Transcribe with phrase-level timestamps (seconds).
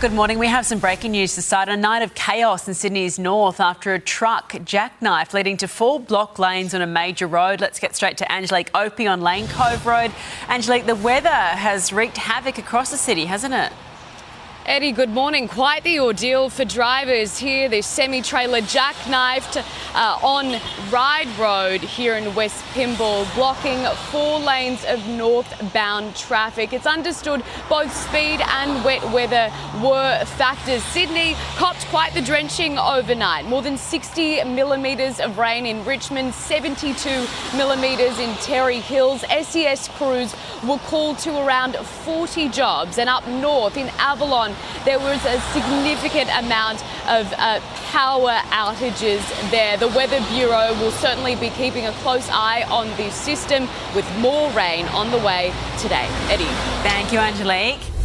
[0.00, 0.38] Good morning.
[0.38, 1.68] We have some breaking news to start.
[1.68, 6.38] A night of chaos in Sydney's north after a truck jackknife leading to four block
[6.38, 7.60] lanes on a major road.
[7.60, 10.10] Let's get straight to Angelique Opie on Lane Cove Road.
[10.48, 13.74] Angelique, the weather has wreaked havoc across the city, hasn't it?
[14.70, 15.48] Eddie, good morning.
[15.48, 17.68] Quite the ordeal for drivers here.
[17.68, 19.64] This semi trailer jackknifed
[19.96, 20.60] uh, on
[20.92, 26.72] Ryde Road here in West Pymble, blocking four lanes of northbound traffic.
[26.72, 29.52] It's understood both speed and wet weather
[29.82, 30.84] were factors.
[30.84, 33.46] Sydney copped quite the drenching overnight.
[33.46, 37.26] More than 60 millimetres of rain in Richmond, 72
[37.56, 39.24] millimetres in Terry Hills.
[39.42, 40.32] SES crews
[40.64, 42.98] were called to around 40 jobs.
[42.98, 47.60] And up north in Avalon, there was a significant amount of uh,
[47.92, 49.20] power outages
[49.50, 49.76] there.
[49.76, 54.50] The Weather Bureau will certainly be keeping a close eye on the system with more
[54.52, 56.06] rain on the way today.
[56.28, 56.44] Eddie.
[56.82, 57.99] Thank you, Angelique.